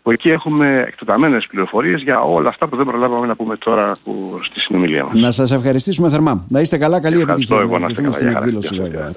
που 0.01 0.12
εκεί 0.12 0.29
έχουμε 0.29 0.84
εκτεταμένες 0.88 1.48
πληροφορίες 1.48 2.01
για 2.01 2.22
όλα 2.22 2.50
αυτά 2.50 2.67
που 2.67 2.75
δεν 2.75 2.86
προλάβαμε 2.86 3.27
να 3.27 3.36
πούμε 3.36 3.57
τώρα 3.57 3.91
που, 4.03 4.39
στη 4.43 4.60
συνομιλία 4.60 5.03
μας. 5.03 5.13
Να 5.15 5.31
σας 5.31 5.51
ευχαριστήσουμε 5.51 6.10
θερμά. 6.10 6.46
Να 6.50 6.60
είστε 6.60 6.77
καλά, 6.77 7.01
καλή 7.01 7.22
επιτυχία. 7.22 7.55
Ευχαριστώ 7.55 7.75
εγώ 7.75 7.79
να 7.79 8.10
είστε 8.10 8.24
καλά. 8.34 9.12